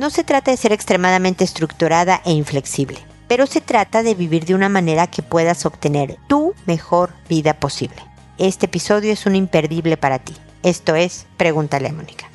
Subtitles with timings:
[0.00, 2.96] No se trata de ser extremadamente estructurada e inflexible,
[3.28, 8.02] pero se trata de vivir de una manera que puedas obtener tu mejor vida posible.
[8.38, 10.32] Este episodio es un imperdible para ti.
[10.62, 12.29] Esto es Pregúntale a Mónica.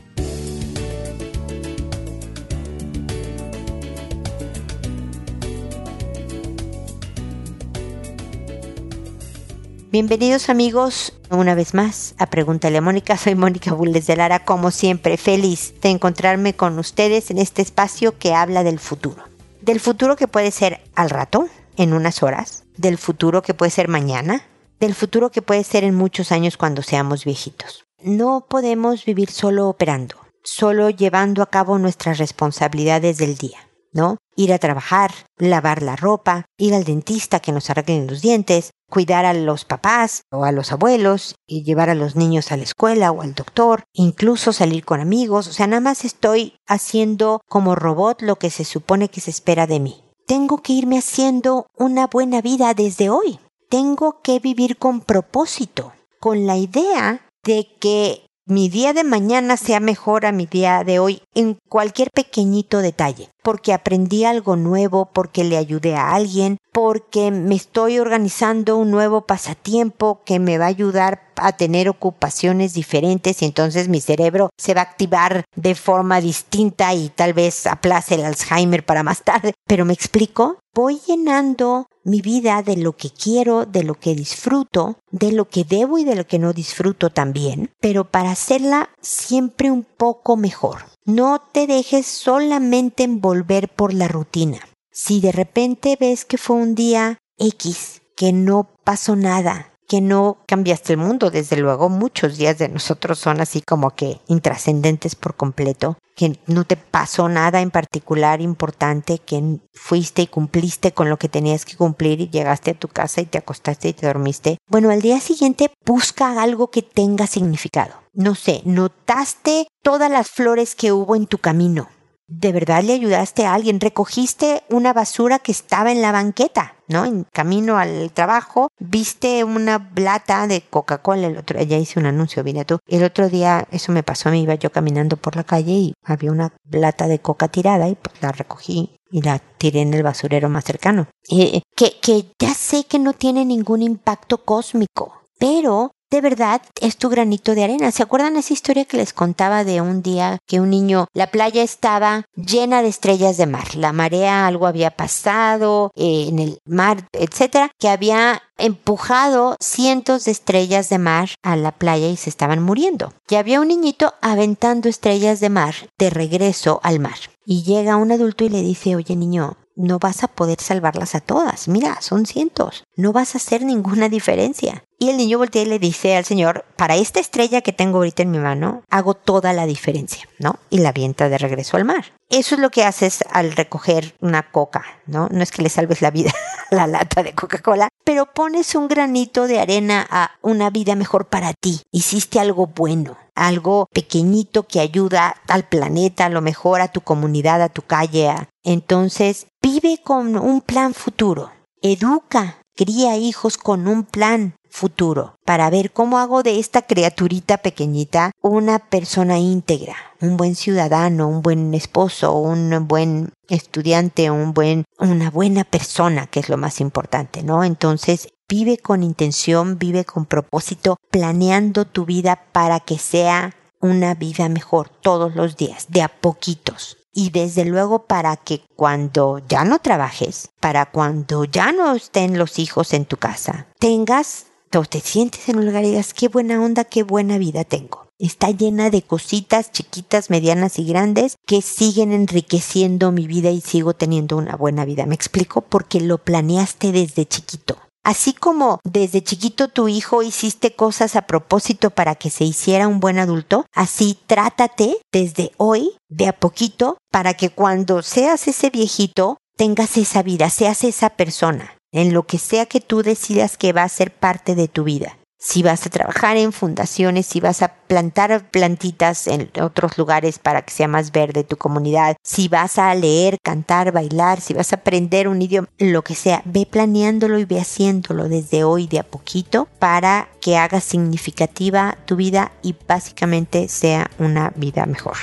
[9.96, 13.16] Bienvenidos amigos una vez más a Pregúntale a Mónica.
[13.24, 18.18] Soy Mónica Bulles de Lara, como siempre, feliz de encontrarme con ustedes en este espacio
[18.18, 19.24] que habla del futuro.
[19.62, 23.88] Del futuro que puede ser al rato, en unas horas, del futuro que puede ser
[23.88, 24.44] mañana,
[24.82, 27.86] del futuro que puede ser en muchos años cuando seamos viejitos.
[28.04, 33.65] No podemos vivir solo operando, solo llevando a cabo nuestras responsabilidades del día.
[33.96, 34.18] ¿No?
[34.36, 39.26] Ir a trabajar, lavar la ropa, ir al dentista que nos arreglen los dientes, cuidar
[39.26, 43.12] a los papás o a los abuelos y llevar a los niños a la escuela
[43.12, 48.22] o al doctor, incluso salir con amigos, o sea, nada más estoy haciendo como robot
[48.22, 50.04] lo que se supone que se espera de mí.
[50.28, 53.40] Tengo que irme haciendo una buena vida desde hoy.
[53.70, 59.80] Tengo que vivir con propósito, con la idea de que mi día de mañana sea
[59.80, 65.44] mejor a mi día de hoy en cualquier pequeñito detalle, porque aprendí algo nuevo, porque
[65.44, 70.70] le ayudé a alguien, porque me estoy organizando un nuevo pasatiempo que me va a
[70.70, 76.22] ayudar a tener ocupaciones diferentes y entonces mi cerebro se va a activar de forma
[76.22, 79.54] distinta y tal vez aplace el Alzheimer para más tarde.
[79.66, 85.00] Pero me explico, voy llenando mi vida de lo que quiero, de lo que disfruto,
[85.12, 89.72] de lo que debo y de lo que no disfruto también, pero para hacerla siempre
[89.72, 90.86] un poco mejor.
[91.04, 94.60] No te dejes solamente envolver por la rutina.
[94.92, 100.38] Si de repente ves que fue un día X, que no pasó nada, que no
[100.48, 105.36] cambiaste el mundo, desde luego muchos días de nosotros son así como que intrascendentes por
[105.36, 111.18] completo, que no te pasó nada en particular importante, que fuiste y cumpliste con lo
[111.18, 114.58] que tenías que cumplir y llegaste a tu casa y te acostaste y te dormiste.
[114.68, 117.94] Bueno, al día siguiente busca algo que tenga significado.
[118.14, 121.90] No sé, notaste todas las flores que hubo en tu camino
[122.28, 127.06] de verdad le ayudaste a alguien, recogiste una basura que estaba en la banqueta, ¿no?
[127.06, 132.44] En camino al trabajo, viste una lata de Coca-Cola, el otro, ya hice un anuncio,
[132.44, 132.80] vine tú.
[132.88, 136.32] El otro día eso me pasó, me iba yo caminando por la calle y había
[136.32, 140.50] una lata de coca tirada y pues la recogí y la tiré en el basurero
[140.50, 141.08] más cercano.
[141.30, 146.96] Eh, que, que ya sé que no tiene ningún impacto cósmico, pero de verdad es
[146.96, 147.92] tu granito de arena.
[147.92, 151.62] ¿Se acuerdan esa historia que les contaba de un día que un niño, la playa
[151.62, 157.10] estaba llena de estrellas de mar, la marea, algo había pasado eh, en el mar,
[157.12, 162.64] etcétera, que había empujado cientos de estrellas de mar a la playa y se estaban
[162.64, 163.12] muriendo.
[163.30, 167.18] Y había un niñito aventando estrellas de mar de regreso al mar.
[167.46, 171.20] Y llega un adulto y le dice, oye niño, no vas a poder salvarlas a
[171.20, 171.68] todas.
[171.68, 172.84] Mira, son cientos.
[172.96, 174.84] No vas a hacer ninguna diferencia.
[174.98, 178.24] Y el niño voltea y le dice al Señor, para esta estrella que tengo ahorita
[178.24, 180.58] en mi mano, hago toda la diferencia, ¿no?
[180.70, 182.14] Y la avienta de regreso al mar.
[182.30, 185.28] Eso es lo que haces al recoger una coca, ¿no?
[185.32, 186.32] No es que le salves la vida
[186.72, 191.26] a la lata de Coca-Cola, pero pones un granito de arena a una vida mejor
[191.26, 191.82] para ti.
[191.92, 197.62] Hiciste algo bueno, algo pequeñito que ayuda al planeta, a lo mejor a tu comunidad,
[197.62, 198.34] a tu calle.
[198.64, 201.52] Entonces, vive con un plan futuro.
[201.82, 208.32] Educa, cría hijos con un plan futuro para ver cómo hago de esta criaturita pequeñita
[208.42, 215.30] una persona íntegra, un buen ciudadano, un buen esposo, un buen estudiante, un buen, una
[215.30, 217.64] buena persona, que es lo más importante, ¿no?
[217.64, 224.50] Entonces, vive con intención, vive con propósito, planeando tu vida para que sea una vida
[224.50, 229.80] mejor todos los días, de a poquitos y desde luego para que cuando ya no
[229.80, 234.48] trabajes, para cuando ya no estén los hijos en tu casa, tengas
[234.84, 238.05] te sientes en un lugar y digas, qué buena onda, qué buena vida tengo.
[238.18, 243.94] Está llena de cositas chiquitas, medianas y grandes que siguen enriqueciendo mi vida y sigo
[243.94, 245.06] teniendo una buena vida.
[245.06, 245.60] ¿Me explico?
[245.60, 247.78] Porque lo planeaste desde chiquito.
[248.06, 253.02] Así como desde chiquito tu hijo hiciste cosas a propósito para que se hiciera un
[253.02, 259.40] buen adulto, así trátate desde hoy, de a poquito, para que cuando seas ese viejito,
[259.58, 263.84] tengas esa vida, seas esa persona, en lo que sea que tú decidas que va
[263.84, 267.68] a ser parte de tu vida si vas a trabajar en fundaciones, si vas a
[267.68, 272.96] plantar plantitas en otros lugares para que sea más verde tu comunidad, si vas a
[272.96, 277.46] leer, cantar, bailar, si vas a aprender un idioma, lo que sea, ve planeándolo y
[277.46, 283.68] ve haciéndolo desde hoy de a poquito para que haga significativa tu vida y básicamente
[283.68, 285.18] sea una vida mejor.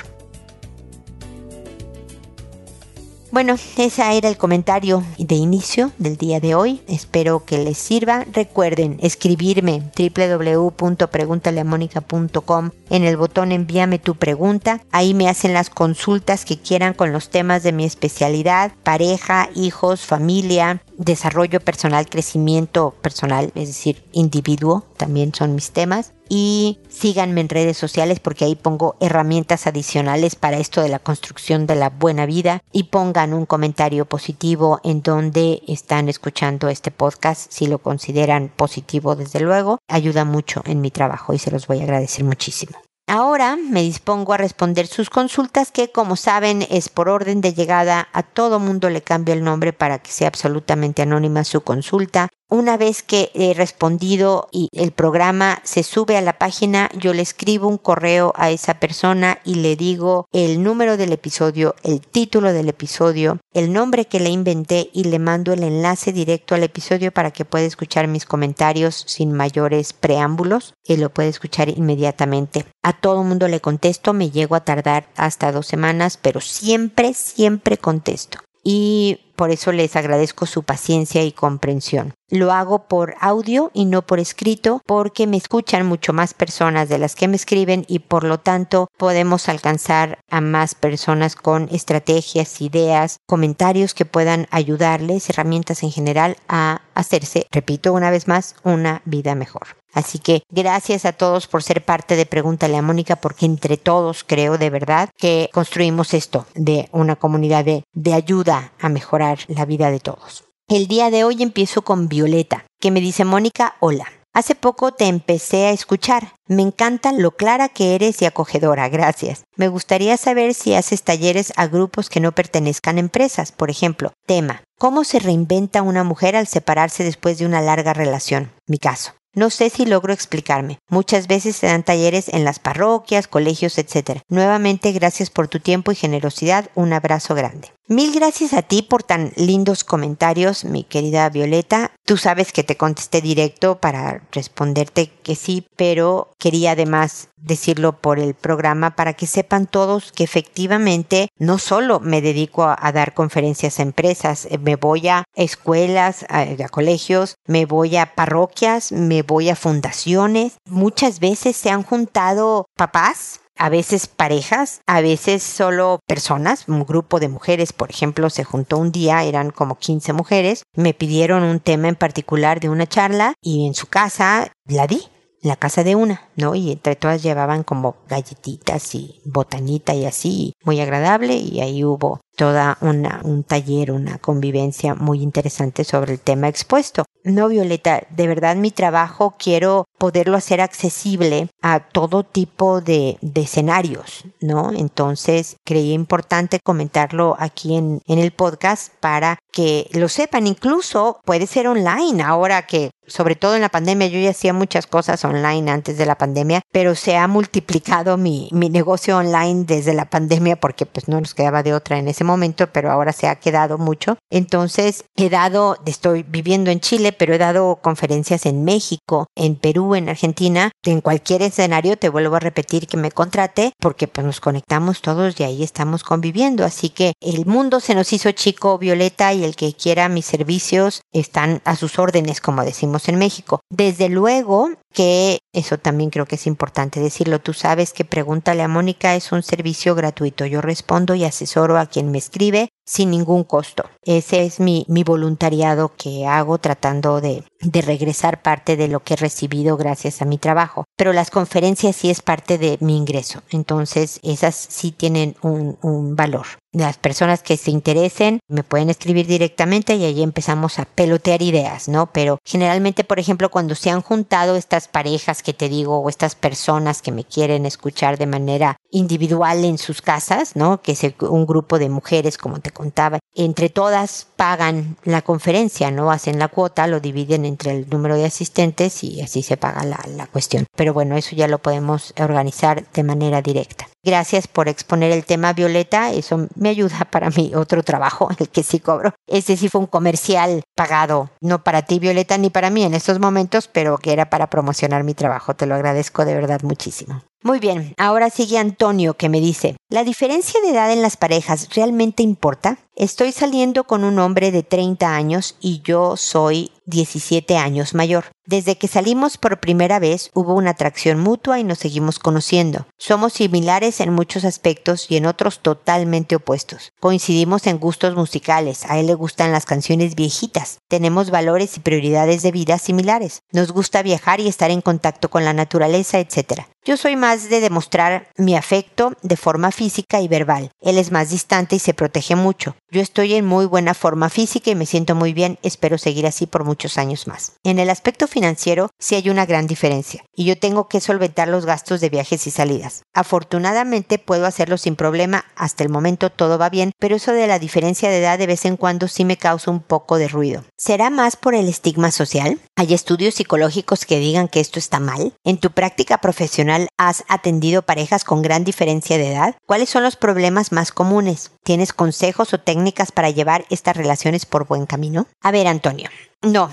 [3.33, 6.83] Bueno, ese era el comentario de inicio del día de hoy.
[6.87, 8.27] Espero que les sirva.
[8.31, 14.83] Recuerden escribirme www.preguntaleamónica.com en el botón envíame tu pregunta.
[14.91, 20.03] Ahí me hacen las consultas que quieran con los temas de mi especialidad, pareja, hijos,
[20.03, 26.13] familia, desarrollo personal, crecimiento personal, es decir, individuo, también son mis temas.
[26.35, 31.67] Y síganme en redes sociales porque ahí pongo herramientas adicionales para esto de la construcción
[31.67, 37.53] de la buena vida y pongan un comentario positivo en donde están escuchando este podcast,
[37.53, 41.81] si lo consideran positivo desde luego, ayuda mucho en mi trabajo y se los voy
[41.81, 42.79] a agradecer muchísimo.
[43.07, 48.09] Ahora me dispongo a responder sus consultas que como saben es por orden de llegada,
[48.15, 52.77] a todo mundo le cambio el nombre para que sea absolutamente anónima su consulta una
[52.77, 57.67] vez que he respondido y el programa se sube a la página, yo le escribo
[57.67, 62.69] un correo a esa persona y le digo el número del episodio, el título del
[62.69, 67.31] episodio, el nombre que le inventé y le mando el enlace directo al episodio para
[67.31, 72.67] que pueda escuchar mis comentarios sin mayores preámbulos y lo puede escuchar inmediatamente.
[72.83, 77.79] A todo mundo le contesto, me llego a tardar hasta dos semanas, pero siempre, siempre
[77.79, 78.41] contesto.
[78.63, 82.15] Y por eso les agradezco su paciencia y comprensión.
[82.31, 86.99] Lo hago por audio y no por escrito porque me escuchan mucho más personas de
[86.99, 92.61] las que me escriben y por lo tanto podemos alcanzar a más personas con estrategias,
[92.61, 99.03] ideas, comentarios que puedan ayudarles, herramientas en general a hacerse, repito una vez más, una
[99.07, 99.82] vida mejor.
[99.93, 104.25] Así que gracias a todos por ser parte de Pregúntale a Mónica, porque entre todos
[104.25, 109.65] creo de verdad que construimos esto de una comunidad de, de ayuda a mejorar la
[109.65, 110.45] vida de todos.
[110.69, 114.07] El día de hoy empiezo con Violeta, que me dice Mónica, hola.
[114.35, 116.33] Hace poco te empecé a escuchar.
[116.49, 119.45] Me encanta lo clara que eres y acogedora, gracias.
[119.57, 123.53] Me gustaría saber si haces talleres a grupos que no pertenezcan a empresas.
[123.53, 128.53] Por ejemplo, tema, ¿cómo se reinventa una mujer al separarse después de una larga relación?
[128.67, 129.13] Mi caso.
[129.35, 130.79] No sé si logro explicarme.
[130.91, 134.21] Muchas veces se dan talleres en las parroquias, colegios, etc.
[134.29, 136.69] Nuevamente, gracias por tu tiempo y generosidad.
[136.75, 137.69] Un abrazo grande.
[137.93, 141.91] Mil gracias a ti por tan lindos comentarios, mi querida Violeta.
[142.07, 148.19] Tú sabes que te contesté directo para responderte que sí, pero quería además decirlo por
[148.19, 153.79] el programa para que sepan todos que efectivamente no solo me dedico a, dar conferencias
[153.79, 159.21] a empresas, eh, me voy a escuelas, a, a colegios, me voy a parroquias, me
[159.21, 160.55] voy a fundaciones.
[160.65, 167.21] Muchas veces se han juntado papás a veces parejas, a veces solo personas, un grupo
[167.21, 171.61] de mujeres, por ejemplo, se juntó un día, eran como 15 mujeres, me pidieron un
[171.61, 175.09] tema en particular de una charla y en su casa la di
[175.43, 176.55] la casa de una, ¿no?
[176.55, 182.21] Y entre todas llevaban como galletitas y botanita y así, muy agradable y ahí hubo
[182.37, 187.05] toda una, un taller, una convivencia muy interesante sobre el tema expuesto.
[187.25, 193.43] No, Violeta, de verdad mi trabajo quiero poderlo hacer accesible a todo tipo de, de
[193.43, 194.73] escenarios, ¿no?
[194.73, 200.49] Entonces creí importante comentarlo aquí en, en el podcast para que lo sepan.
[200.49, 204.87] Incluso puede ser online ahora que sobre todo en la pandemia, yo ya hacía muchas
[204.87, 209.93] cosas online antes de la pandemia, pero se ha multiplicado mi, mi negocio online desde
[209.93, 213.29] la pandemia porque pues no nos quedaba de otra en ese momento, pero ahora se
[213.29, 214.17] ha quedado mucho.
[214.31, 219.95] Entonces he dado, estoy viviendo en Chile, pero he dado conferencias en México, en Perú,
[219.95, 224.41] en Argentina, en cualquier escenario te vuelvo a repetir que me contrate porque pues nos
[224.41, 226.65] conectamos todos y ahí estamos conviviendo.
[226.65, 231.03] Así que el mundo se nos hizo chico, Violeta, y el que quiera mis servicios
[231.13, 233.61] están a sus órdenes, como decimos en México.
[233.71, 237.41] Desde luego que eso también creo que es importante decirlo.
[237.41, 240.47] Tú sabes que Pregúntale a Mónica es un servicio gratuito.
[240.47, 243.85] Yo respondo y asesoro a quien me escribe sin ningún costo.
[244.05, 249.77] Ese es mi, voluntariado que hago tratando de, regresar parte de lo que he recibido
[249.77, 250.85] gracias a mi trabajo.
[250.97, 253.43] Pero las conferencias sí es parte de mi ingreso.
[253.51, 256.47] Entonces esas sí tienen un, un valor.
[256.75, 261.87] Las personas que se interesen me pueden escribir directamente y ahí empezamos a pelotear ideas,
[261.87, 262.11] ¿no?
[262.13, 266.35] Pero generalmente, por ejemplo, cuando se han juntado estas parejas que te digo o estas
[266.35, 270.81] personas que me quieren escuchar de manera individual en sus casas, ¿no?
[270.81, 276.11] Que es un grupo de mujeres, como te contaba, entre todas pagan la conferencia, ¿no?
[276.11, 280.01] Hacen la cuota, lo dividen entre el número de asistentes y así se paga la,
[280.17, 280.67] la cuestión.
[280.77, 283.89] Pero bueno, eso ya lo podemos organizar de manera directa.
[284.05, 286.11] Gracias por exponer el tema, Violeta.
[286.11, 289.15] Eso me ayuda para mi otro trabajo, el que sí cobro.
[289.29, 293.21] Ese sí fue un comercial pagado, no para ti, Violeta, ni para mí en estos
[293.21, 295.55] momentos, pero que era para promocionar mi trabajo.
[295.55, 297.23] Te lo agradezco de verdad muchísimo.
[297.45, 301.69] Muy bien, ahora sigue Antonio que me dice, ¿la diferencia de edad en las parejas
[301.75, 302.79] realmente importa?
[302.95, 308.27] Estoy saliendo con un hombre de 30 años y yo soy 17 años mayor.
[308.45, 312.87] Desde que salimos por primera vez hubo una atracción mutua y nos seguimos conociendo.
[312.99, 316.93] Somos similares en muchos aspectos y en otros totalmente opuestos.
[316.99, 320.79] Coincidimos en gustos musicales, a él le gustan las canciones viejitas.
[320.89, 323.43] Tenemos valores y prioridades de vida similares.
[323.53, 326.63] Nos gusta viajar y estar en contacto con la naturaleza, etc.
[326.85, 330.73] Yo soy más de demostrar mi afecto de forma física y verbal.
[330.81, 332.75] Él es más distante y se protege mucho.
[332.91, 336.47] Yo estoy en muy buena forma física y me siento muy bien, espero seguir así
[336.47, 337.53] por muchos años más.
[337.63, 341.67] En el aspecto financiero sí hay una gran diferencia y yo tengo que solventar los
[341.67, 343.03] gastos de viajes y salidas.
[343.15, 347.59] Afortunadamente puedo hacerlo sin problema, hasta el momento todo va bien, pero eso de la
[347.59, 350.65] diferencia de edad de vez en cuando sí me causa un poco de ruido.
[350.77, 352.59] ¿Será más por el estigma social?
[352.77, 355.35] ¿Hay estudios psicológicos que digan que esto está mal?
[355.45, 359.55] ¿En tu práctica profesional has atendido parejas con gran diferencia de edad?
[359.67, 361.53] ¿Cuáles son los problemas más comunes?
[361.63, 365.27] ¿Tienes consejos o técnicas para llevar estas relaciones por buen camino?
[365.43, 366.09] A ver, Antonio.
[366.43, 366.71] No,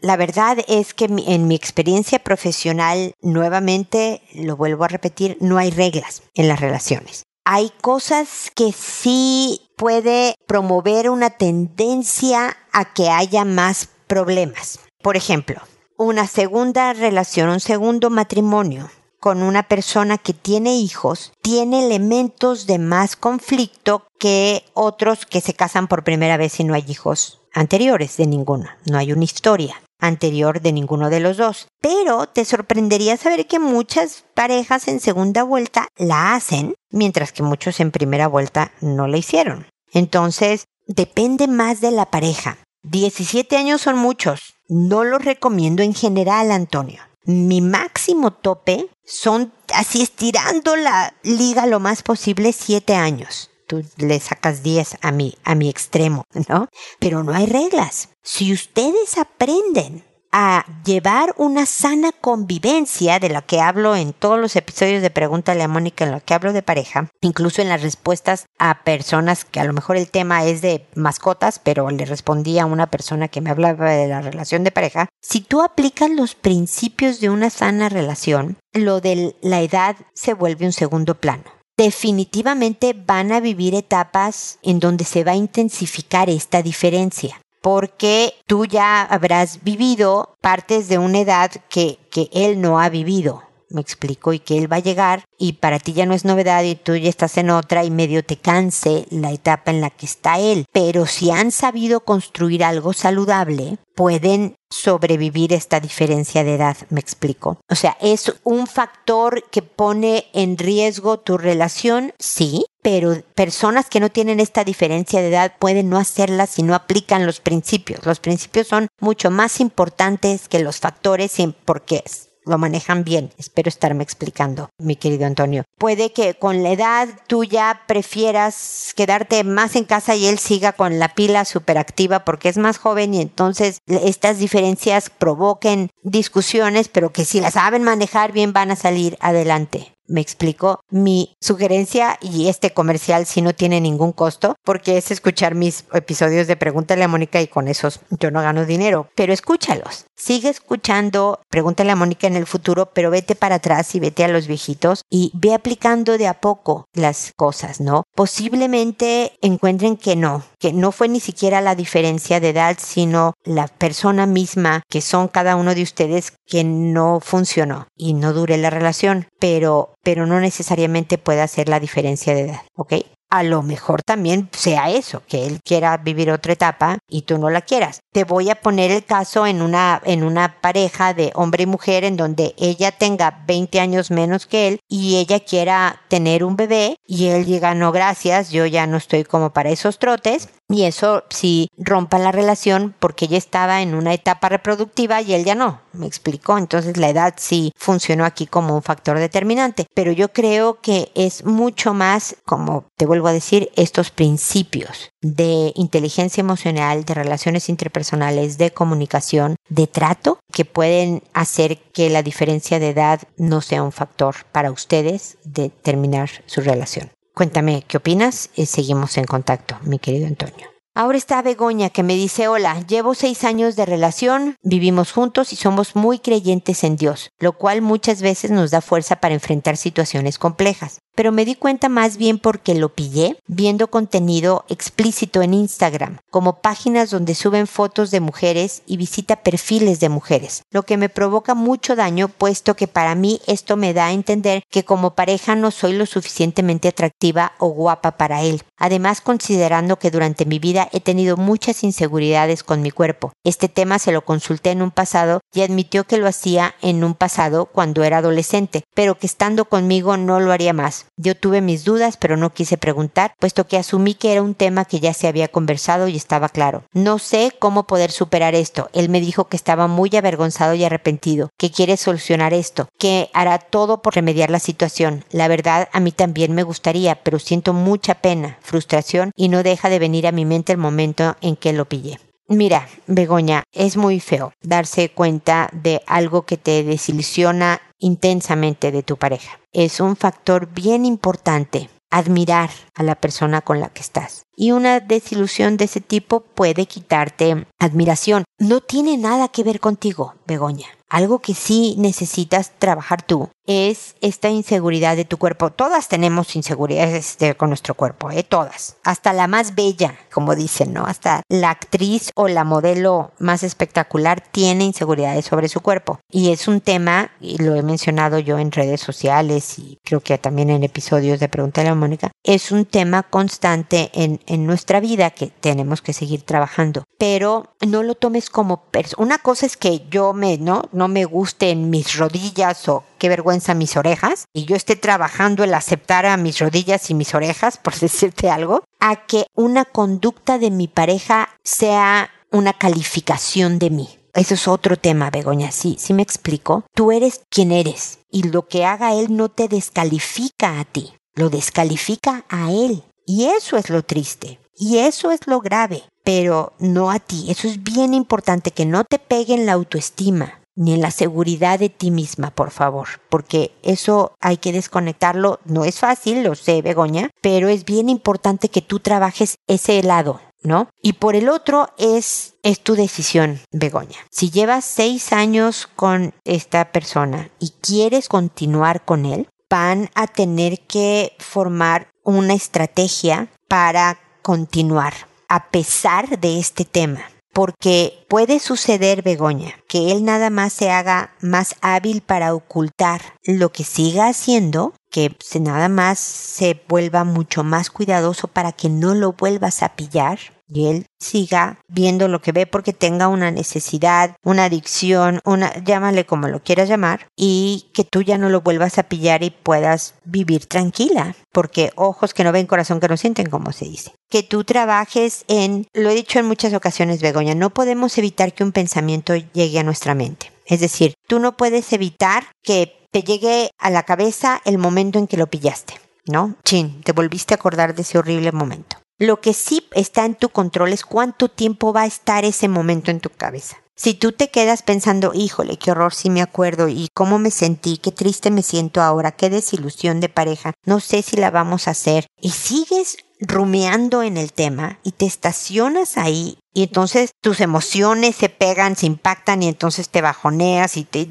[0.00, 5.70] la verdad es que en mi experiencia profesional, nuevamente, lo vuelvo a repetir, no hay
[5.70, 7.24] reglas en las relaciones.
[7.44, 14.80] Hay cosas que sí puede promover una tendencia a que haya más problemas.
[15.02, 15.60] Por ejemplo,
[15.96, 22.78] una segunda relación, un segundo matrimonio con una persona que tiene hijos tiene elementos de
[22.78, 28.16] más conflicto que otros que se casan por primera vez y no hay hijos anteriores
[28.16, 28.68] de ninguno.
[28.86, 31.68] No hay una historia anterior de ninguno de los dos.
[31.80, 37.80] Pero te sorprendería saber que muchas parejas en segunda vuelta la hacen, mientras que muchos
[37.80, 39.66] en primera vuelta no la hicieron.
[39.92, 42.58] Entonces, depende más de la pareja.
[42.84, 44.54] 17 años son muchos.
[44.68, 51.78] No los recomiendo en general, Antonio mi máximo tope son así estirando la liga lo
[51.78, 53.50] más posible siete años.
[53.68, 56.68] Tú le sacas diez a mi, a mi extremo, ¿no?
[56.98, 58.08] Pero no hay reglas.
[58.22, 64.56] Si ustedes aprenden a llevar una sana convivencia, de la que hablo en todos los
[64.56, 68.46] episodios de Pregúntale a Mónica, en lo que hablo de pareja, incluso en las respuestas
[68.58, 72.66] a personas que a lo mejor el tema es de mascotas, pero le respondí a
[72.66, 77.20] una persona que me hablaba de la relación de pareja, si tú aplicas los principios
[77.20, 83.32] de una sana relación, lo de la edad se vuelve un segundo plano definitivamente van
[83.32, 89.62] a vivir etapas en donde se va a intensificar esta diferencia porque tú ya habrás
[89.62, 93.42] vivido partes de una edad que, que él no ha vivido.
[93.70, 96.64] Me explico, y que él va a llegar y para ti ya no es novedad
[96.64, 100.06] y tú ya estás en otra y medio te canse la etapa en la que
[100.06, 100.66] está él.
[100.72, 107.58] Pero si han sabido construir algo saludable, pueden sobrevivir esta diferencia de edad, me explico.
[107.68, 114.00] O sea, es un factor que pone en riesgo tu relación, sí, pero personas que
[114.00, 118.04] no tienen esta diferencia de edad pueden no hacerla si no aplican los principios.
[118.06, 121.32] Los principios son mucho más importantes que los factores
[121.64, 122.04] porque
[122.48, 123.30] lo manejan bien.
[123.38, 125.64] Espero estarme explicando, mi querido Antonio.
[125.78, 130.72] Puede que con la edad tú ya prefieras quedarte más en casa y él siga
[130.72, 137.12] con la pila superactiva porque es más joven y entonces estas diferencias provoquen discusiones, pero
[137.12, 142.48] que si las saben manejar bien van a salir adelante me explico, mi sugerencia y
[142.48, 147.08] este comercial si no tiene ningún costo, porque es escuchar mis episodios de Pregúntale a
[147.08, 150.06] Mónica y con esos yo no gano dinero, pero escúchalos.
[150.16, 154.28] Sigue escuchando Pregúntale a Mónica en el futuro, pero vete para atrás y vete a
[154.28, 158.04] los viejitos y ve aplicando de a poco las cosas, ¿no?
[158.14, 163.68] Posiblemente encuentren que no, que no fue ni siquiera la diferencia de edad, sino la
[163.68, 168.70] persona misma que son cada uno de ustedes que no funcionó y no dure la
[168.70, 172.94] relación, pero pero no necesariamente puede hacer la diferencia de edad, ¿ok?
[173.30, 177.50] A lo mejor también sea eso, que él quiera vivir otra etapa y tú no
[177.50, 178.00] la quieras.
[178.10, 182.04] Te voy a poner el caso en una, en una pareja de hombre y mujer
[182.04, 186.96] en donde ella tenga 20 años menos que él y ella quiera tener un bebé
[187.06, 191.24] y él diga, no, gracias, yo ya no estoy como para esos trotes y eso
[191.30, 195.80] sí rompa la relación porque ella estaba en una etapa reproductiva y él ya no.
[195.92, 196.58] Me explicó.
[196.58, 199.86] Entonces la edad sí funcionó aquí como un factor determinante.
[199.94, 205.72] Pero yo creo que es mucho más, como te vuelvo a decir, estos principios de
[205.74, 212.78] inteligencia emocional, de relaciones interpersonales, de comunicación, de trato, que pueden hacer que la diferencia
[212.78, 217.10] de edad no sea un factor para ustedes de terminar su relación.
[217.38, 220.66] Cuéntame qué opinas y seguimos en contacto, mi querido Antonio.
[220.92, 225.56] Ahora está Begoña que me dice, hola, llevo seis años de relación, vivimos juntos y
[225.56, 230.36] somos muy creyentes en Dios, lo cual muchas veces nos da fuerza para enfrentar situaciones
[230.36, 236.18] complejas pero me di cuenta más bien porque lo pillé viendo contenido explícito en Instagram,
[236.30, 241.08] como páginas donde suben fotos de mujeres y visita perfiles de mujeres, lo que me
[241.08, 245.56] provoca mucho daño puesto que para mí esto me da a entender que como pareja
[245.56, 248.62] no soy lo suficientemente atractiva o guapa para él.
[248.76, 253.32] Además, considerando que durante mi vida he tenido muchas inseguridades con mi cuerpo.
[253.42, 257.14] Este tema se lo consulté en un pasado y admitió que lo hacía en un
[257.14, 261.07] pasado cuando era adolescente, pero que estando conmigo no lo haría más.
[261.16, 264.84] Yo tuve mis dudas, pero no quise preguntar, puesto que asumí que era un tema
[264.84, 266.84] que ya se había conversado y estaba claro.
[266.92, 268.90] No sé cómo poder superar esto.
[268.92, 273.58] Él me dijo que estaba muy avergonzado y arrepentido, que quiere solucionar esto, que hará
[273.58, 275.24] todo por remediar la situación.
[275.30, 279.88] La verdad, a mí también me gustaría, pero siento mucha pena, frustración y no deja
[279.88, 282.18] de venir a mi mente el momento en que lo pillé.
[282.50, 289.18] Mira, Begoña, es muy feo darse cuenta de algo que te desilusiona intensamente de tu
[289.18, 289.60] pareja.
[289.70, 294.46] Es un factor bien importante admirar a la persona con la que estás.
[294.56, 298.44] Y una desilusión de ese tipo puede quitarte admiración.
[298.58, 300.86] No tiene nada que ver contigo, Begoña.
[301.10, 305.70] Algo que sí necesitas trabajar tú es esta inseguridad de tu cuerpo.
[305.70, 308.42] Todas tenemos inseguridades con nuestro cuerpo, ¿eh?
[308.42, 308.96] todas.
[309.04, 311.04] Hasta la más bella, como dicen, ¿no?
[311.04, 316.18] Hasta la actriz o la modelo más espectacular tiene inseguridades sobre su cuerpo.
[316.30, 320.38] Y es un tema, y lo he mencionado yo en redes sociales y creo que
[320.38, 325.00] también en episodios de Pregunta a la Mónica, es un tema constante en, en nuestra
[325.00, 327.04] vida que tenemos que seguir trabajando.
[327.18, 328.84] Pero no lo tomes como...
[329.18, 330.84] Una cosa es que yo me, ¿no?
[330.92, 335.64] No me guste en mis rodillas o qué vergüenza mis orejas, y yo esté trabajando
[335.64, 340.58] el aceptar a mis rodillas y mis orejas, por decirte algo, a que una conducta
[340.58, 344.08] de mi pareja sea una calificación de mí.
[344.34, 345.72] Eso es otro tema, Begoña.
[345.72, 346.84] Sí, sí me explico.
[346.94, 351.50] Tú eres quien eres y lo que haga él no te descalifica a ti, lo
[351.50, 353.02] descalifica a él.
[353.26, 354.60] Y eso es lo triste.
[354.76, 357.46] Y eso es lo grave, pero no a ti.
[357.50, 361.88] Eso es bien importante, que no te peguen la autoestima ni en la seguridad de
[361.88, 365.58] ti misma, por favor, porque eso hay que desconectarlo.
[365.64, 370.40] No es fácil, lo sé, Begoña, pero es bien importante que tú trabajes ese lado,
[370.62, 370.88] ¿no?
[371.02, 374.18] Y por el otro es, es tu decisión, Begoña.
[374.30, 380.80] Si llevas seis años con esta persona y quieres continuar con él, van a tener
[380.86, 385.14] que formar una estrategia para continuar
[385.48, 387.22] a pesar de este tema
[387.58, 393.72] porque puede suceder, Begoña, que él nada más se haga más hábil para ocultar lo
[393.72, 399.32] que siga haciendo, que nada más se vuelva mucho más cuidadoso para que no lo
[399.32, 404.64] vuelvas a pillar y él siga viendo lo que ve porque tenga una necesidad, una
[404.64, 409.04] adicción, una, llámale como lo quieras llamar, y que tú ya no lo vuelvas a
[409.04, 413.72] pillar y puedas vivir tranquila, porque ojos que no ven, corazón que no sienten, como
[413.72, 414.12] se dice.
[414.30, 418.64] Que tú trabajes en, lo he dicho en muchas ocasiones, Begoña, no podemos evitar que
[418.64, 420.52] un pensamiento llegue a nuestra mente.
[420.66, 425.26] Es decir, tú no puedes evitar que te llegue a la cabeza el momento en
[425.26, 425.94] que lo pillaste.
[426.28, 426.54] ¿no?
[426.64, 428.98] Chin, te volviste a acordar de ese horrible momento.
[429.20, 433.10] Lo que sí está en tu control es cuánto tiempo va a estar ese momento
[433.10, 433.78] en tu cabeza.
[433.96, 437.96] Si tú te quedas pensando, híjole, qué horror, sí me acuerdo, y cómo me sentí,
[437.96, 441.90] qué triste me siento ahora, qué desilusión de pareja, no sé si la vamos a
[441.90, 448.36] hacer, y sigues rumeando en el tema y te estacionas ahí y entonces tus emociones
[448.36, 451.28] se pegan, se impactan y entonces te bajoneas y te...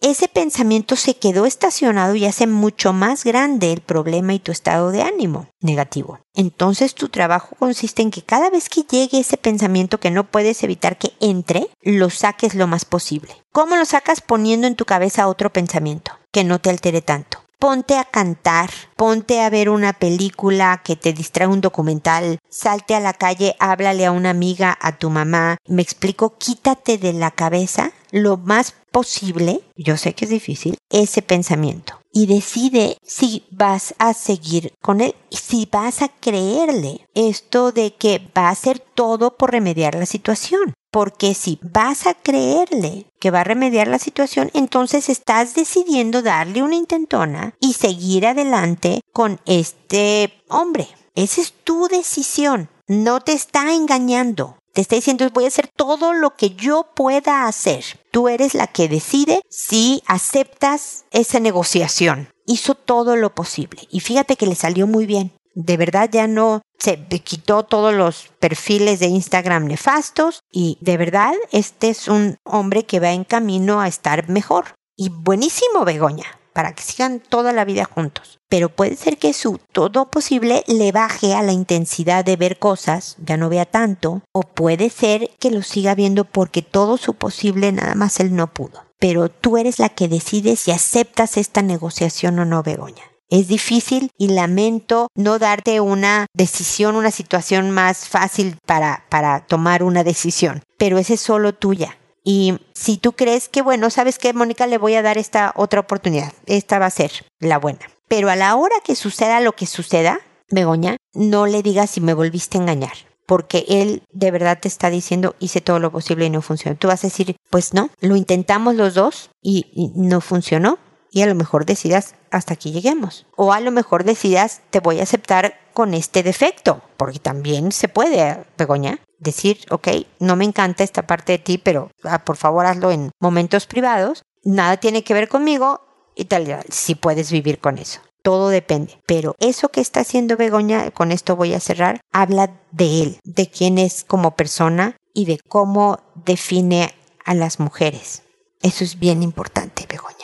[0.00, 4.90] Ese pensamiento se quedó estacionado y hace mucho más grande el problema y tu estado
[4.90, 6.20] de ánimo negativo.
[6.34, 10.62] Entonces tu trabajo consiste en que cada vez que llegue ese pensamiento que no puedes
[10.62, 13.34] evitar que entre, lo saques lo más posible.
[13.52, 14.20] ¿Cómo lo sacas?
[14.20, 19.40] Poniendo en tu cabeza otro pensamiento que no te altere tanto ponte a cantar, ponte
[19.40, 24.12] a ver una película que te distrae un documental, salte a la calle, háblale a
[24.12, 25.56] una amiga, a tu mamá.
[25.66, 31.20] Me explico, quítate de la cabeza lo más posible, yo sé que es difícil, ese
[31.20, 32.00] pensamiento.
[32.12, 38.30] Y decide si vas a seguir con él, si vas a creerle esto de que
[38.36, 40.74] va a hacer todo por remediar la situación.
[40.90, 46.62] Porque si vas a creerle que va a remediar la situación, entonces estás decidiendo darle
[46.62, 50.88] una intentona y seguir adelante con este hombre.
[51.14, 52.70] Esa es tu decisión.
[52.86, 54.56] No te está engañando.
[54.72, 57.84] Te está diciendo voy a hacer todo lo que yo pueda hacer.
[58.10, 62.28] Tú eres la que decide si aceptas esa negociación.
[62.46, 66.62] Hizo todo lo posible y fíjate que le salió muy bien de verdad ya no,
[66.78, 72.84] se quitó todos los perfiles de Instagram nefastos y de verdad este es un hombre
[72.84, 74.74] que va en camino a estar mejor.
[74.96, 78.38] Y buenísimo, Begoña, para que sigan toda la vida juntos.
[78.48, 83.16] Pero puede ser que su todo posible le baje a la intensidad de ver cosas,
[83.18, 87.72] ya no vea tanto, o puede ser que lo siga viendo porque todo su posible
[87.72, 88.84] nada más él no pudo.
[88.98, 93.04] Pero tú eres la que decides si aceptas esta negociación o no, Begoña.
[93.30, 99.82] Es difícil y lamento no darte una decisión, una situación más fácil para, para tomar
[99.82, 101.98] una decisión, pero esa es solo tuya.
[102.24, 105.80] Y si tú crees que, bueno, sabes que Mónica, le voy a dar esta otra
[105.80, 107.80] oportunidad, esta va a ser la buena.
[108.08, 112.14] Pero a la hora que suceda lo que suceda, Begoña, no le digas si me
[112.14, 112.92] volviste a engañar,
[113.26, 116.76] porque él de verdad te está diciendo hice todo lo posible y no funcionó.
[116.76, 120.78] Tú vas a decir, pues no, lo intentamos los dos y, y no funcionó.
[121.10, 123.26] Y a lo mejor decidas hasta aquí lleguemos.
[123.36, 127.88] O a lo mejor decidas te voy a aceptar con este defecto, porque también se
[127.88, 132.66] puede, Begoña decir, ok, no me encanta esta parte de ti, pero ah, por favor
[132.66, 135.80] hazlo en momentos privados, nada tiene que ver conmigo
[136.14, 138.00] y tal, si puedes vivir con eso.
[138.22, 139.00] Todo depende.
[139.06, 143.48] Pero eso que está haciendo Begoña, con esto voy a cerrar, habla de él, de
[143.48, 146.92] quién es como persona y de cómo define
[147.24, 148.22] a las mujeres.
[148.62, 150.17] Eso es bien importante, Begoña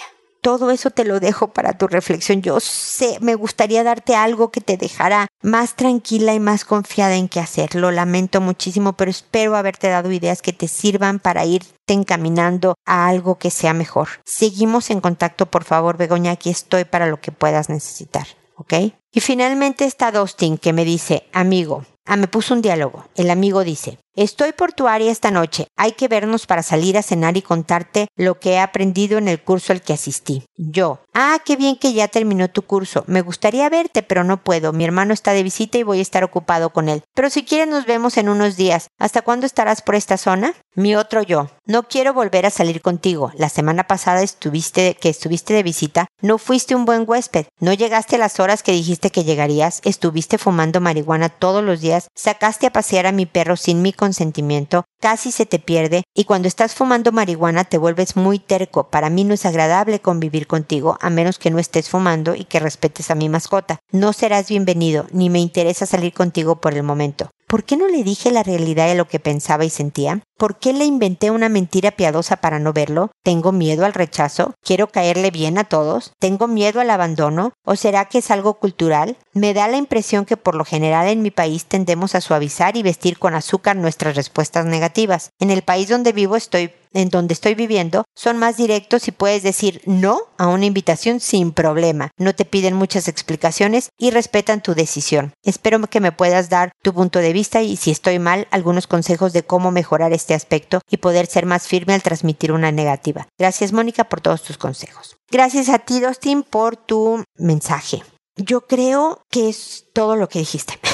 [0.45, 2.43] todo eso te lo dejo para tu reflexión.
[2.43, 7.29] Yo sé, me gustaría darte algo que te dejara más tranquila y más confiada en
[7.29, 7.75] qué hacer.
[7.75, 13.09] Lo lamento muchísimo, pero espero haberte dado ideas que te sirvan para irte encaminando a
[13.09, 14.09] algo que sea mejor.
[14.27, 18.27] Seguimos en contacto, por favor, Begoña, aquí estoy para lo que puedas necesitar,
[18.57, 18.75] ¿ok?
[19.13, 23.07] Y finalmente está Dustin que me dice, amigo, ah, me puso un diálogo.
[23.15, 25.67] El amigo dice, Estoy por tu área esta noche.
[25.77, 29.43] Hay que vernos para salir a cenar y contarte lo que he aprendido en el
[29.43, 30.45] curso al que asistí.
[30.57, 31.01] Yo.
[31.15, 33.03] Ah, qué bien que ya terminó tu curso.
[33.09, 34.73] Me gustaría verte, pero no puedo.
[34.73, 37.03] Mi hermano está de visita y voy a estar ocupado con él.
[37.15, 38.89] Pero si quieres nos vemos en unos días.
[38.99, 40.55] ¿Hasta cuándo estarás por esta zona?
[40.77, 41.51] Mi otro yo.
[41.67, 43.33] No quiero volver a salir contigo.
[43.37, 46.07] La semana pasada estuviste que estuviste de visita.
[46.21, 47.47] No fuiste un buen huésped.
[47.59, 49.81] No llegaste a las horas que dijiste que llegarías.
[49.85, 52.09] Estuviste fumando marihuana todos los días.
[52.15, 56.47] Sacaste a pasear a mi perro sin mi consentimiento, casi se te pierde y cuando
[56.47, 58.91] estás fumando marihuana te vuelves muy terco.
[58.91, 62.61] Para mí no es agradable convivir contigo a menos que no estés fumando y que
[62.61, 63.79] respetes a mi mascota.
[63.93, 67.31] No serás bienvenido, ni me interesa salir contigo por el momento.
[67.55, 70.25] ¿Por qué no le dije la realidad de lo que pensaba y sentía?
[70.37, 73.13] ¿Por qué le inventé una mentira piadosa para no verlo?
[73.23, 74.55] ¿Tengo miedo al rechazo?
[74.61, 76.15] ¿Quiero caerle bien a todos?
[76.19, 77.53] ¿Tengo miedo al abandono?
[77.65, 79.19] ¿O será que es algo cultural?
[79.35, 82.83] Me da la impresión que por lo general en mi país tendemos a suavizar y
[82.83, 85.31] vestir con azúcar nuestras respuestas negativas.
[85.39, 89.43] En el país donde vivo estoy en donde estoy viviendo son más directos y puedes
[89.43, 92.11] decir no a una invitación sin problema.
[92.17, 95.35] No te piden muchas explicaciones y respetan tu decisión.
[95.43, 99.33] Espero que me puedas dar tu punto de vista y si estoy mal, algunos consejos
[99.33, 103.27] de cómo mejorar este aspecto y poder ser más firme al transmitir una negativa.
[103.39, 105.17] Gracias Mónica por todos tus consejos.
[105.31, 108.03] Gracias a ti, Dustin, por tu mensaje.
[108.37, 110.79] Yo creo que es todo lo que dijiste.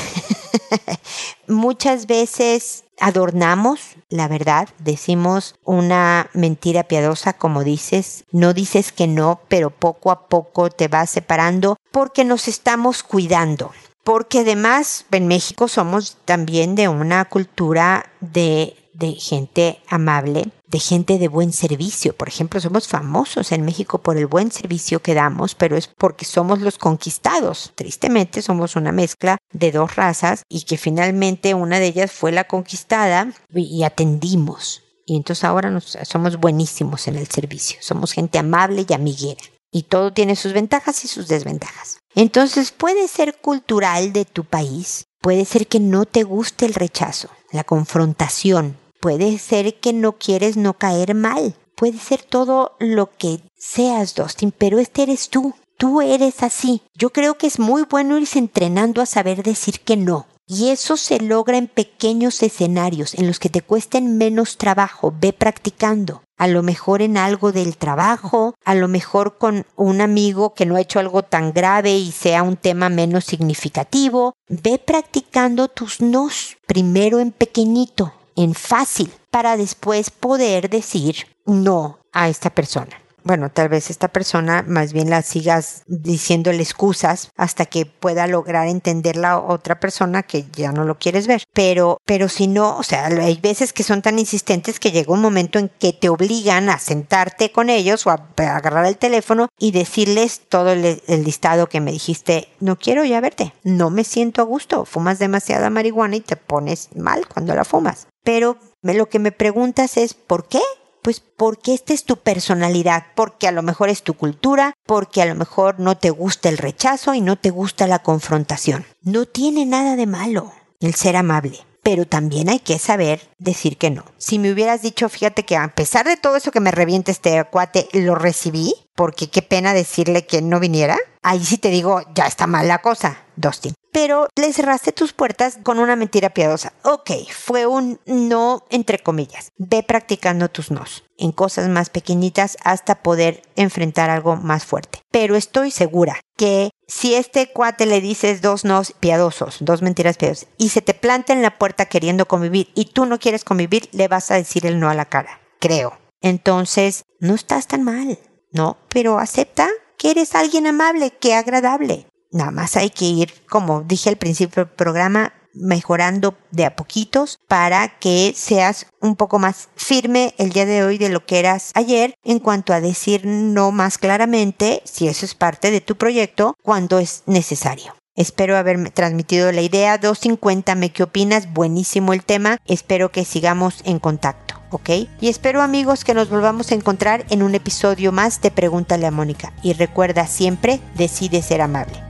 [1.47, 9.41] Muchas veces adornamos la verdad, decimos una mentira piadosa como dices, no dices que no,
[9.49, 13.73] pero poco a poco te vas separando porque nos estamos cuidando.
[14.03, 21.19] Porque además en México somos también de una cultura de de gente amable, de gente
[21.19, 22.15] de buen servicio.
[22.15, 26.25] Por ejemplo, somos famosos en México por el buen servicio que damos, pero es porque
[26.25, 27.73] somos los conquistados.
[27.75, 32.45] Tristemente somos una mezcla de dos razas y que finalmente una de ellas fue la
[32.45, 34.83] conquistada y atendimos.
[35.07, 37.79] Y entonces ahora nos, somos buenísimos en el servicio.
[37.81, 39.43] Somos gente amable y amiguera.
[39.73, 41.99] Y todo tiene sus ventajas y sus desventajas.
[42.15, 47.29] Entonces puede ser cultural de tu país, puede ser que no te guste el rechazo,
[47.53, 51.55] la confrontación, Puede ser que no quieres no caer mal.
[51.75, 55.55] Puede ser todo lo que seas, Dustin, pero este eres tú.
[55.79, 56.83] Tú eres así.
[56.95, 60.27] Yo creo que es muy bueno irse entrenando a saber decir que no.
[60.47, 65.15] Y eso se logra en pequeños escenarios en los que te cuesten menos trabajo.
[65.19, 66.23] Ve practicando.
[66.37, 70.77] A lo mejor en algo del trabajo, a lo mejor con un amigo que no
[70.77, 74.35] ha hecho algo tan grave y sea un tema menos significativo.
[74.49, 78.13] Ve practicando tus nos, primero en pequeñito,
[78.55, 82.97] fácil para después poder decir no a esta persona.
[83.23, 88.67] bueno, tal vez esta persona más bien la sigas diciéndole excusas hasta que pueda lograr
[88.67, 91.43] entender la otra persona que ya no lo quieres ver.
[91.53, 95.21] Pero, pero si no, o sea, hay veces que son tan insistentes que llega un
[95.21, 99.73] momento en que te obligan a sentarte con ellos o a, agarrar el teléfono y
[99.73, 104.47] decirles todo el listado que me dijiste, no quiero ya verte, no me siento a
[104.47, 108.07] gusto, fumas demasiada marihuana y te pones mal cuando la fumas.
[108.23, 110.61] Pero lo que me preguntas es, ¿por qué?
[111.03, 115.27] Pues porque esta es tu personalidad, porque a lo mejor es tu cultura, porque a
[115.27, 118.85] lo mejor no te gusta el rechazo y no te gusta la confrontación.
[119.03, 123.91] No tiene nada de malo el ser amable pero también hay que saber decir que
[123.91, 124.05] no.
[124.19, 127.43] Si me hubieras dicho, fíjate que a pesar de todo eso que me reviente este
[127.45, 132.27] cuate, lo recibí, porque qué pena decirle que no viniera, ahí sí te digo, ya
[132.27, 136.73] está mal la cosa, Dustin pero le cerraste tus puertas con una mentira piadosa.
[136.85, 139.53] Ok, fue un no entre comillas.
[139.59, 145.03] Ve practicando tus nos en cosas más pequeñitas hasta poder enfrentar algo más fuerte.
[145.11, 150.49] Pero estoy segura que si este cuate le dices dos nos piadosos, dos mentiras piadosas,
[150.57, 154.09] y se te planta en la puerta queriendo convivir y tú no quieres convivir, le
[154.09, 155.41] vas a decir el no a la cara.
[155.61, 155.99] Creo.
[156.23, 158.19] Entonces, no estás tan mal,
[158.53, 158.79] ¿no?
[158.89, 162.07] Pero acepta que eres alguien amable, que agradable.
[162.33, 167.39] Nada más hay que ir, como dije al principio del programa, mejorando de a poquitos
[167.49, 171.73] para que seas un poco más firme el día de hoy de lo que eras
[171.75, 176.55] ayer en cuanto a decir no más claramente si eso es parte de tu proyecto
[176.63, 177.95] cuando es necesario.
[178.17, 179.97] Espero haberme transmitido la idea.
[179.97, 181.53] 250, ¿me qué opinas?
[181.53, 182.59] Buenísimo el tema.
[182.67, 184.57] Espero que sigamos en contacto.
[184.71, 184.91] ¿ok?
[185.21, 189.11] Y espero amigos que nos volvamos a encontrar en un episodio más de Pregúntale a
[189.11, 189.53] Mónica.
[189.63, 192.10] Y recuerda siempre, decide ser amable.